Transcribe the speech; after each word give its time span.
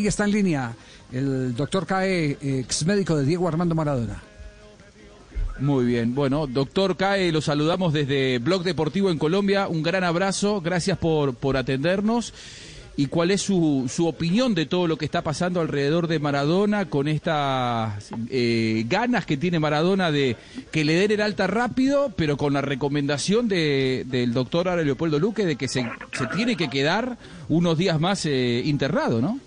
Y 0.00 0.06
está 0.06 0.24
en 0.24 0.30
línea 0.30 0.74
el 1.12 1.54
doctor 1.54 1.86
Cae, 1.86 2.38
ex 2.40 2.86
médico 2.86 3.16
de 3.16 3.26
Diego 3.26 3.46
Armando 3.46 3.74
Maradona. 3.74 4.22
Muy 5.58 5.84
bien. 5.84 6.14
Bueno, 6.14 6.46
doctor 6.46 6.96
Cae, 6.96 7.30
lo 7.32 7.42
saludamos 7.42 7.92
desde 7.92 8.38
Blog 8.38 8.62
Deportivo 8.62 9.10
en 9.10 9.18
Colombia. 9.18 9.68
Un 9.68 9.82
gran 9.82 10.04
abrazo. 10.04 10.62
Gracias 10.62 10.96
por, 10.96 11.34
por 11.34 11.58
atendernos. 11.58 12.32
¿Y 12.96 13.06
cuál 13.06 13.30
es 13.30 13.42
su, 13.42 13.86
su 13.88 14.06
opinión 14.06 14.54
de 14.54 14.66
todo 14.66 14.86
lo 14.86 14.96
que 14.96 15.04
está 15.04 15.22
pasando 15.22 15.60
alrededor 15.60 16.06
de 16.06 16.18
Maradona 16.18 16.86
con 16.90 17.08
estas 17.08 18.10
eh, 18.28 18.84
ganas 18.88 19.26
que 19.26 19.36
tiene 19.36 19.58
Maradona 19.58 20.10
de 20.10 20.36
que 20.70 20.84
le 20.84 20.94
den 20.94 21.12
el 21.12 21.20
alta 21.20 21.46
rápido, 21.46 22.12
pero 22.16 22.36
con 22.36 22.52
la 22.52 22.60
recomendación 22.60 23.48
de, 23.48 24.04
del 24.06 24.34
doctor 24.34 24.66
Leopoldo 24.84 25.18
Luque 25.18 25.46
de 25.46 25.56
que 25.56 25.68
se, 25.68 25.88
se 26.12 26.26
tiene 26.34 26.56
que 26.56 26.68
quedar 26.68 27.16
unos 27.48 27.78
días 27.78 28.00
más 28.00 28.26
eh, 28.26 28.62
¿no? 29.20 29.38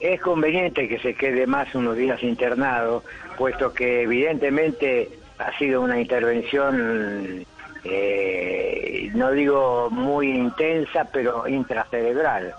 Es 0.00 0.20
conveniente 0.20 0.88
que 0.88 0.98
se 1.00 1.14
quede 1.14 1.46
más 1.46 1.74
unos 1.74 1.96
días 1.96 2.22
internado, 2.22 3.02
puesto 3.36 3.72
que 3.72 4.02
evidentemente 4.02 5.08
ha 5.38 5.56
sido 5.58 5.82
una 5.82 6.00
intervención, 6.00 7.44
eh, 7.84 9.10
no 9.14 9.32
digo 9.32 9.88
muy 9.90 10.30
intensa, 10.30 11.04
pero 11.12 11.48
intracerebral. 11.48 12.54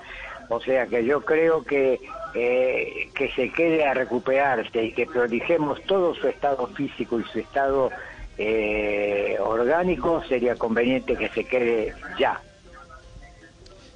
O 0.50 0.59
sea 0.59 0.88
que 0.88 1.05
yo 1.05 1.22
creo 1.22 1.63
que 1.63 2.00
eh, 2.33 3.09
que 3.16 3.31
se 3.31 3.52
quede 3.52 3.85
a 3.85 3.94
recuperarse 3.94 4.83
y 4.83 4.91
que 4.91 5.06
prolijemos 5.06 5.81
todo 5.83 6.13
su 6.16 6.28
estado 6.28 6.67
físico 6.67 7.19
y 7.19 7.23
su 7.23 7.39
estado 7.39 7.89
eh, 8.38 9.38
orgánico, 9.39 10.23
sería 10.28 10.56
conveniente 10.56 11.16
que 11.16 11.30
se 11.30 11.44
quede 11.45 11.94
ya. 12.19 12.39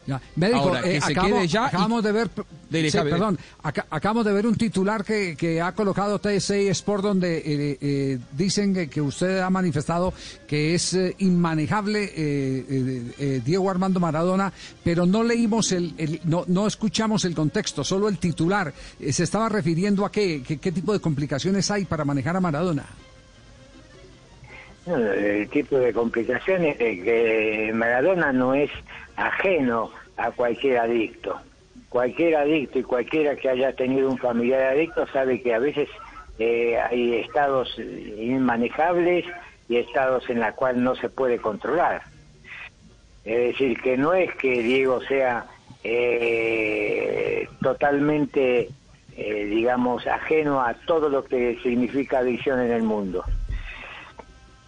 Ya. 0.06 0.20
Médico, 0.36 0.60
Ahora, 0.60 0.82
que 0.82 0.98
eh, 0.98 1.02
se 1.02 1.12
acabamos, 1.14 1.38
quede 1.40 1.48
ya 1.48 1.62
y- 1.64 1.66
acabamos 1.68 2.04
de 2.04 2.12
ver, 2.12 2.28
sí, 2.28 2.92
perdón, 2.92 3.40
aca- 3.64 3.86
acabamos 3.90 4.26
de 4.26 4.34
ver 4.34 4.46
un 4.48 4.56
titular 4.56 5.06
que, 5.06 5.38
que 5.38 5.62
ha 5.62 5.72
colocado 5.72 6.20
TSI 6.20 6.68
Sport 6.68 7.04
donde 7.04 7.38
eh, 7.38 7.78
eh, 7.80 8.20
dicen 8.34 8.74
que, 8.74 8.90
que 8.90 9.00
usted 9.00 9.40
ha 9.40 9.50
manifestado 9.50 10.14
que 10.46 10.76
es 10.76 10.94
eh, 10.94 11.16
inmanejable 11.20 12.04
eh, 12.04 12.12
eh, 12.18 13.12
eh, 13.18 13.42
Diego 13.46 13.70
Armando 13.70 14.02
Maradona, 14.02 14.52
pero 14.84 15.06
no 15.06 15.24
leímos 15.24 15.72
el, 15.72 15.94
el- 15.98 16.20
no, 16.26 16.44
no 16.48 16.68
escuchamos 16.68 17.24
el 17.24 17.34
contexto, 17.34 17.86
solo 17.86 18.10
el 18.10 18.18
titular. 18.18 18.74
Eh, 19.00 19.14
¿Se 19.14 19.24
estaba 19.24 19.48
refiriendo 19.48 20.06
a 20.06 20.12
qué, 20.12 20.44
qué, 20.46 20.58
qué 20.58 20.74
tipo 20.74 20.92
de 20.92 21.00
complicaciones 21.00 21.72
hay 21.72 21.86
para 21.86 22.04
manejar 22.04 22.36
a 22.36 22.42
Maradona? 22.42 22.84
No, 24.86 24.98
El 24.98 25.48
tipo 25.50 25.78
de 25.78 25.94
complicaciones 25.94 26.78
de 26.78 27.02
que 27.02 27.72
Maradona 27.74 28.34
no 28.34 28.54
es 28.54 28.70
ajeno 29.16 29.92
a 30.18 30.32
cualquier 30.32 30.78
adicto. 30.80 31.40
Cualquier 31.90 32.36
adicto 32.36 32.80
y 32.80 32.84
cualquiera 32.84 33.36
que 33.36 33.50
haya 33.50 33.74
tenido 33.74 34.10
un 34.10 34.18
familiar 34.18 34.62
adicto 34.64 35.06
sabe 35.08 35.42
que 35.42 35.54
a 35.54 35.60
veces 35.60 35.90
eh, 36.40 36.78
hay 36.80 37.16
estados 37.16 37.78
inmanejables 37.78 39.26
y 39.70 39.78
estados 39.78 40.28
en 40.30 40.40
los 40.40 40.54
cuales 40.56 40.82
no 40.82 40.96
se 40.96 41.10
puede 41.10 41.38
controlar. 41.38 42.02
Es 43.24 43.54
decir, 43.54 43.80
que 43.82 43.96
no 43.96 44.14
es 44.14 44.34
que 44.36 44.64
Diego 44.64 45.02
sea 45.02 45.46
eh, 45.84 47.48
totalmente, 47.62 48.70
eh, 49.16 49.46
digamos, 49.46 50.06
ajeno 50.08 50.62
a 50.62 50.74
todo 50.74 51.10
lo 51.10 51.24
que 51.24 51.60
significa 51.62 52.20
adicción 52.20 52.60
en 52.60 52.72
el 52.72 52.84
mundo 52.84 53.24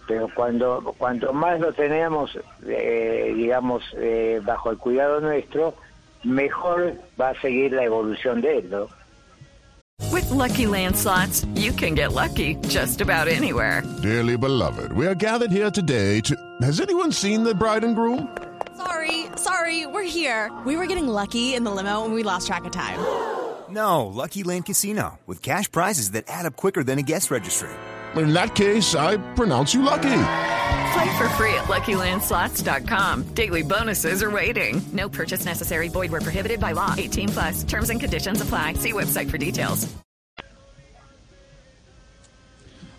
pero 0.08 0.30
cuando 0.34 0.94
cuanto 0.98 1.34
más 1.34 1.60
lo 1.60 1.74
tenemos 1.74 2.38
eh, 2.66 3.34
digamos 3.36 3.84
eh, 3.98 4.42
bajo 4.44 4.72
el 4.72 4.78
cuidado 4.78 5.20
nuestro 5.22 5.76
mejor 6.24 6.94
va 7.20 7.30
a 7.30 7.42
seguir 7.42 7.74
la 7.74 7.84
evolución 7.84 8.42
de 8.42 8.58
él 8.60 8.70
¿no? 8.70 8.88
With 10.12 10.30
Lucky 10.30 10.68
Land 10.68 10.98
slots, 10.98 11.46
you 11.56 11.72
can 11.72 11.96
get 11.96 12.12
lucky 12.12 12.56
just 12.68 13.00
about 13.00 13.28
anywhere. 13.28 13.82
Dearly 14.02 14.38
beloved, 14.38 14.92
we 14.92 15.08
are 15.08 15.16
gathered 15.16 15.52
here 15.52 15.72
today 15.72 16.20
to. 16.22 16.36
Has 16.62 16.82
anyone 16.82 17.14
seen 17.14 17.44
the 17.44 17.56
bride 17.56 17.84
and 17.86 17.96
groom? 17.96 18.28
Sorry, 18.76 19.26
sorry, 19.38 19.88
we're 19.88 20.04
here. 20.04 20.52
We 20.66 20.76
were 20.76 20.86
getting 20.86 21.08
lucky 21.08 21.56
in 21.56 21.64
the 21.64 21.72
limo 21.72 22.04
and 22.04 22.14
we 22.14 22.24
lost 22.24 22.48
track 22.48 22.66
of 22.66 22.72
time. 22.72 23.00
No, 23.70 24.06
Lucky 24.06 24.44
Land 24.44 24.66
Casino, 24.66 25.20
with 25.26 25.42
cash 25.42 25.72
prizes 25.72 26.12
that 26.12 26.26
add 26.28 26.46
up 26.46 26.56
quicker 26.56 26.84
than 26.84 27.00
a 27.00 27.02
guest 27.02 27.32
registry. 27.32 27.70
In 28.18 28.34
that 28.34 28.56
case, 28.56 28.96
I 28.96 29.18
pronounce 29.36 29.74
you 29.74 29.82
lucky. 29.84 30.04
Play 30.94 31.18
for 31.18 31.28
free 31.36 31.54
at 31.56 31.66
LuckyLandSlots.com. 31.68 33.24
Daily 33.36 33.62
bonuses 33.64 34.24
are 34.24 34.32
waiting. 34.32 34.82
No 34.94 35.10
purchase 35.10 35.44
necessary. 35.46 35.90
Void 35.90 36.12
where 36.12 36.22
prohibited 36.22 36.60
by 36.60 36.72
law. 36.74 36.94
18 36.98 37.30
plus. 37.30 37.64
Terms 37.66 37.90
and 37.90 38.00
conditions 38.00 38.42
apply. 38.42 38.74
See 38.76 38.94
website 38.94 39.30
for 39.30 39.38
details. 39.38 39.88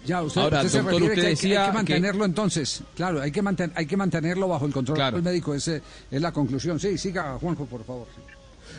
Ya, 0.04 0.22
usted, 0.22 0.40
Ahora, 0.40 0.58
usted 0.62 0.68
se 0.70 0.78
doctor, 0.82 1.00
refiere 1.00 1.14
usted 1.14 1.14
que 1.14 1.20
hay 1.20 1.22
que- 1.22 1.26
hay, 1.26 1.34
decía 1.34 1.64
que 1.64 1.66
que- 1.70 1.72
mantenerlo 1.72 2.24
entonces. 2.24 2.82
Claro, 2.94 3.20
hay 3.22 3.32
que, 3.32 3.42
manten- 3.42 3.72
hay 3.74 3.86
que 3.86 3.96
mantenerlo 3.96 4.46
bajo 4.46 4.64
el 4.66 4.72
control 4.72 4.96
Claro. 4.98 5.16
del 5.16 5.24
médico. 5.24 5.52
Ese 5.52 5.82
es 6.10 6.20
la 6.22 6.30
conclusión. 6.30 6.78
Sí, 6.78 6.96
siga, 6.96 7.36
Juanjo, 7.40 7.64
por 7.64 7.82
favor. 7.84 8.06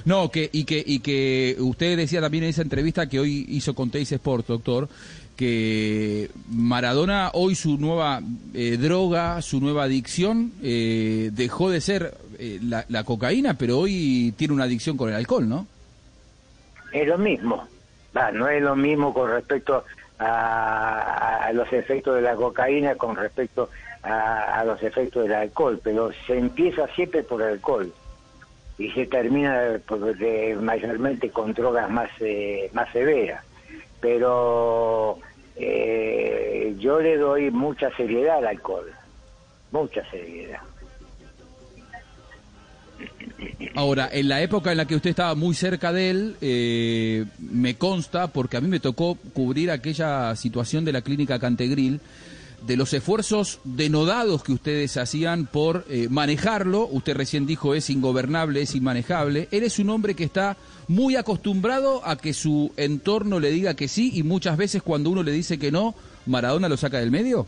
No, 0.06 0.30
que, 0.31 0.50
y, 0.52 0.66
que, 0.66 0.84
y 0.86 1.00
que 1.00 1.56
usted 1.59 1.98
decía 1.98 2.22
también 2.22 2.44
en 2.46 2.52
esa 2.52 2.62
entrevista 2.62 3.08
que 3.08 3.20
hoy 3.20 3.46
hizo 3.50 3.74
con 3.75 3.90
Teis 3.90 4.12
Sport, 4.12 4.48
doctor, 4.48 4.90
que 5.36 6.30
Maradona 6.50 7.30
hoy 7.34 7.56
su 7.56 7.78
nueva 7.78 8.22
eh, 8.53 8.78
droga, 8.78 9.42
su 9.42 9.62
nueva 9.62 9.84
adicción, 9.84 10.52
eh, 10.64 11.30
dejó 11.31 11.70
de 11.70 11.80
ser 11.80 12.18
eh, 12.40 12.59
la, 12.62 13.03
cocaína, 13.03 13.53
pero 13.53 13.80
hoy 13.80 14.34
tiene 14.36 14.53
una 14.53 14.64
adicción 14.64 14.98
con 14.98 15.09
el 15.09 15.16
alcohol, 15.16 15.48
¿no? 15.48 15.68
es 16.92 17.08
lo 17.08 17.18
mismo 17.18 17.68
no 18.34 18.48
es 18.48 18.62
lo 18.62 18.75
mismo 18.75 19.14
con 19.14 19.30
respecto 19.30 19.84
a, 20.18 21.46
a 21.46 21.54
los 21.54 21.72
efectos 21.72 22.16
de 22.16 22.22
la 22.22 22.36
cocaína 22.36 22.96
con 22.96 23.16
respecto 23.16 23.69
a, 24.02 24.59
a 24.59 24.66
los 24.66 24.81
efectos 24.81 25.24
del 25.24 25.34
alcohol 25.34 25.80
pero 25.84 26.12
se 26.25 26.38
empieza 26.38 26.88
siempre 26.96 27.22
por 27.22 27.42
el 27.42 27.50
alcohol 27.50 27.94
y 28.78 28.90
se 28.92 29.06
termina 29.08 29.60
de- 29.62 30.58
mayormente 30.62 31.30
con 31.30 31.54
drogas 31.54 31.90
más 31.90 32.10
eh, 32.20 32.70
más 32.74 32.92
severas. 32.92 33.44
Pero 34.00 35.20
eh, 35.56 36.76
yo 36.80 37.00
le 37.00 37.18
doy 37.18 37.50
mucha 37.52 37.90
seriedad 37.96 38.38
al 38.38 38.48
alcohol 38.48 38.92
mucha 39.72 40.02
seriedad. 40.10 40.60
Ahora, 43.76 44.10
en 44.12 44.28
la 44.28 44.42
época 44.42 44.72
en 44.72 44.78
la 44.78 44.86
que 44.86 44.96
usted 44.96 45.12
estaba 45.12 45.36
muy 45.36 45.54
cerca 45.54 45.92
de 45.94 46.10
él, 46.10 46.36
eh, 46.42 47.26
me 47.38 47.76
consta, 47.76 48.28
porque 48.28 48.58
a 48.58 48.62
mí 48.62 48.68
me 48.68 48.80
tocó 48.80 49.16
cubrir 49.34 49.70
aquella 49.70 50.36
situación 50.36 50.84
de 50.86 50.94
la 50.94 51.02
clínica 51.02 51.38
Cantegril, 51.38 52.00
de 52.62 52.75
los 52.75 52.94
esfuerzos 52.94 53.59
denodados 53.63 54.44
que 54.44 54.51
ustedes 54.51 54.97
hacían 54.97 55.45
por 55.45 55.85
eh, 55.90 56.07
manejarlo, 56.09 56.88
usted 56.88 57.16
recién 57.16 57.45
dijo 57.45 57.75
es 57.75 57.90
ingobernable, 57.90 58.62
es 58.62 58.75
inmanejable, 58.75 59.47
él 59.51 59.63
es 59.63 59.79
un 59.79 59.90
hombre 59.90 60.16
que 60.16 60.23
está 60.23 60.57
muy 60.88 61.16
acostumbrado 61.16 62.01
a 62.06 62.18
que 62.18 62.33
su 62.33 62.71
entorno 62.77 63.39
le 63.39 63.51
diga 63.51 63.75
que 63.75 63.88
sí 63.88 64.12
y 64.13 64.24
muchas 64.24 64.57
veces 64.57 64.81
cuando 64.81 65.09
uno 65.09 65.24
le 65.24 65.31
dice 65.31 65.59
que 65.59 65.71
no, 65.71 65.95
Maradona 66.25 66.69
lo 66.69 66.77
saca 66.77 67.00
del 67.00 67.12
medio. 67.12 67.48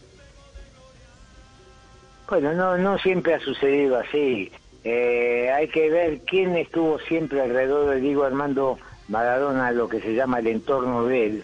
Bueno, 2.29 2.53
no, 2.53 2.77
no 2.77 2.97
siempre 2.99 3.33
ha 3.33 3.39
sucedido 3.39 3.97
así. 3.97 4.51
Eh, 4.83 5.51
hay 5.51 5.67
que 5.69 5.89
ver 5.89 6.21
quién 6.21 6.55
estuvo 6.55 6.99
siempre 6.99 7.41
alrededor 7.41 7.89
de 7.89 8.01
Diego 8.01 8.23
Armando 8.23 8.77
Maradona, 9.07 9.71
lo 9.71 9.89
que 9.89 9.99
se 9.99 10.13
llama 10.13 10.39
el 10.39 10.47
entorno 10.47 11.05
de 11.05 11.25
él, 11.25 11.43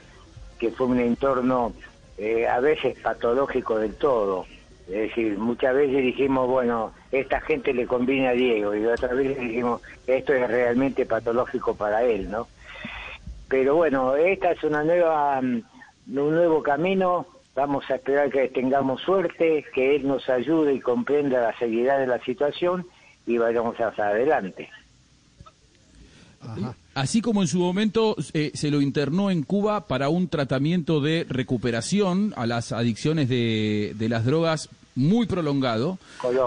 que 0.60 0.72
fue 0.72 0.88
un 0.88 1.00
entorno 1.00 1.74
eh, 2.18 2.48
a 2.48 2.60
veces 2.60 2.98
patológico 3.00 3.80
del 3.80 3.96
todo. 3.96 4.46
Es 4.88 5.10
decir, 5.10 5.38
muchas 5.38 5.74
veces 5.76 5.98
dijimos, 6.04 6.48
bueno, 6.48 6.94
esta 7.12 7.42
gente 7.42 7.74
le 7.74 7.88
conviene 7.88 8.28
a 8.28 8.34
Diego, 8.34 8.76
y 8.76 8.86
otras 8.86 9.16
veces 9.16 9.40
dijimos, 9.40 9.82
esto 10.06 10.34
es 10.34 10.48
realmente 10.48 11.06
patológico 11.06 11.76
para 11.76 12.04
él, 12.04 12.30
¿no? 12.30 12.48
Pero 13.48 13.76
bueno, 13.76 14.16
esta 14.16 14.52
es 14.52 14.64
una 14.64 14.84
nueva, 14.84 15.42
mm, 15.42 15.64
un 16.18 16.36
nuevo 16.36 16.62
camino. 16.62 17.28
Vamos 17.56 17.90
a 17.90 17.96
esperar 17.96 18.30
que 18.30 18.48
tengamos 18.50 19.02
suerte, 19.02 19.66
que 19.74 19.96
él 19.96 20.08
nos 20.08 20.30
ayude 20.30 20.74
y 20.74 20.80
comprenda 20.80 21.42
la 21.42 21.58
seriedad 21.58 22.00
de 22.00 22.08
la 22.08 22.20
situación 22.20 22.86
y 23.26 23.38
vayamos 23.38 23.76
hacia 23.80 24.08
adelante. 24.08 24.70
Así 26.94 27.22
como 27.22 27.42
en 27.42 27.48
su 27.48 27.60
momento 27.60 28.16
eh, 28.34 28.52
se 28.54 28.72
lo 28.72 28.80
internó 28.82 29.30
en 29.32 29.44
Cuba 29.44 29.86
para 29.88 30.10
un 30.10 30.28
tratamiento 30.30 31.02
de 31.02 31.26
recuperación 31.28 32.34
a 32.38 32.46
las 32.46 32.72
adicciones 32.72 33.28
de, 33.30 33.94
de 33.98 34.10
las 34.10 34.24
drogas 34.26 34.70
muy 34.98 35.26
prolongado. 35.26 35.98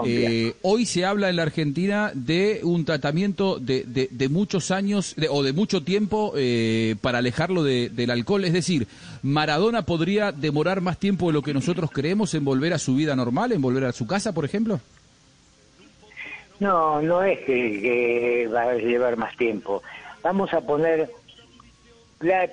Eh, 0.07 0.55
hoy 0.63 0.87
se 0.87 1.05
habla 1.05 1.29
en 1.29 1.35
la 1.35 1.43
Argentina 1.43 2.11
de 2.15 2.61
un 2.63 2.83
tratamiento 2.83 3.59
de, 3.59 3.83
de, 3.83 4.07
de 4.11 4.27
muchos 4.29 4.71
años 4.71 5.13
de- 5.17 5.29
o 5.29 5.43
de 5.43 5.53
mucho 5.53 5.83
tiempo 5.83 6.33
eh, 6.35 6.95
para 6.99 7.19
alejarlo 7.19 7.61
de- 7.63 7.89
del 7.89 8.09
alcohol. 8.09 8.43
Es 8.45 8.53
decir, 8.53 8.87
Maradona 9.21 9.83
podría 9.83 10.31
demorar 10.31 10.81
más 10.81 10.97
tiempo 10.97 11.27
de 11.27 11.33
lo 11.33 11.43
que 11.43 11.53
nosotros 11.53 11.91
creemos 11.93 12.33
en 12.33 12.43
volver 12.43 12.73
a 12.73 12.79
su 12.79 12.95
vida 12.95 13.15
normal, 13.15 13.51
en 13.51 13.61
volver 13.61 13.83
a 13.85 13.91
su 13.91 14.07
casa, 14.07 14.31
por 14.33 14.45
ejemplo. 14.45 14.79
No, 16.59 17.01
no 17.01 17.21
es 17.23 17.39
que, 17.39 17.81
que 17.81 18.49
va 18.53 18.63
a 18.63 18.73
llevar 18.75 19.15
más 19.17 19.35
tiempo. 19.37 19.81
Vamos 20.21 20.53
a 20.53 20.61
poner 20.61 21.09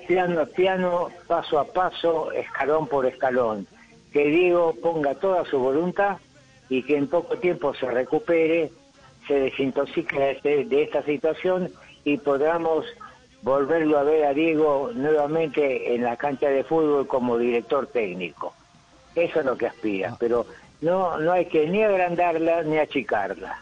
piano 0.07 0.41
a 0.41 0.45
piano, 0.45 1.09
paso 1.27 1.59
a 1.59 1.65
paso, 1.65 2.31
escalón 2.31 2.87
por 2.87 3.05
escalón. 3.05 3.67
Que 4.13 4.27
Diego 4.27 4.73
ponga 4.81 5.15
toda 5.15 5.43
su 5.45 5.59
voluntad 5.59 6.17
y 6.69 6.83
que 6.83 6.95
en 6.97 7.07
poco 7.07 7.37
tiempo 7.37 7.73
se 7.73 7.85
recupere, 7.91 8.71
se 9.27 9.33
desintoxique 9.41 10.17
de, 10.17 10.31
este- 10.31 10.65
de 10.65 10.83
esta 10.83 11.03
situación 11.03 11.69
y 12.05 12.17
podamos 12.17 12.85
volverlo 13.41 13.97
a 13.99 14.03
ver 14.03 14.25
a 14.25 14.33
Diego 14.33 14.91
nuevamente 14.93 15.93
en 15.93 16.03
la 16.03 16.15
cancha 16.15 16.47
de 16.49 16.63
fútbol 16.63 17.05
como 17.07 17.37
director 17.37 17.87
técnico. 17.87 18.53
Eso 19.15 19.39
es 19.39 19.45
lo 19.45 19.57
que 19.57 19.67
aspira, 19.67 20.15
pero 20.19 20.45
no, 20.81 21.17
no 21.19 21.31
hay 21.33 21.45
que 21.45 21.67
ni 21.67 21.83
agrandarla 21.83 22.63
ni 22.63 22.77
achicarla. 22.77 23.59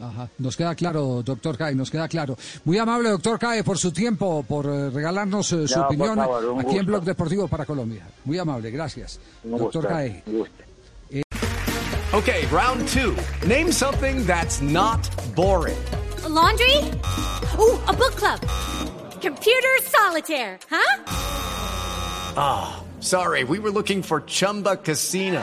Ajá. 0.00 0.28
Nos 0.38 0.56
queda 0.56 0.74
claro, 0.74 1.22
doctor 1.24 1.56
Cae, 1.56 1.74
nos 1.74 1.90
queda 1.90 2.06
claro. 2.08 2.36
Muy 2.64 2.78
amable, 2.78 3.10
doctor 3.10 3.38
Cae, 3.38 3.64
por 3.64 3.78
su 3.78 3.92
tiempo, 3.92 4.44
por 4.46 4.66
eh, 4.66 4.90
regalarnos 4.90 5.52
eh, 5.52 5.66
su 5.68 5.78
No, 5.78 5.86
opinión 5.86 6.16
favor, 6.16 6.60
aquí 6.60 6.76
en. 6.76 6.86
Blog 6.86 7.04
Deportivo 7.04 7.48
para 7.48 7.64
Colombia. 7.64 8.06
Muy 8.24 8.38
amable, 8.38 8.70
gracias. 8.70 9.18
Un 9.44 9.58
doctor 9.58 9.86
Cae. 9.88 10.22
gusto. 10.26 10.54
Okay, 12.12 12.46
round 12.46 12.86
two. 12.88 13.14
Name 13.46 13.70
something 13.72 14.24
that's 14.26 14.62
not 14.62 15.00
boring. 15.34 15.76
A 16.24 16.28
laundry? 16.28 16.76
Ooh, 17.58 17.78
a 17.88 17.92
book 17.92 18.14
club. 18.16 18.40
Computer 19.20 19.76
solitaire, 19.82 20.58
huh? 20.70 20.96
Sorry, 23.00 23.44
we 23.44 23.58
were 23.58 23.70
looking 23.70 24.02
for 24.02 24.20
Chumba 24.26 24.76
Casino. 24.76 25.42